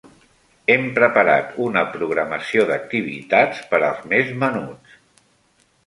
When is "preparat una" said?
0.95-1.83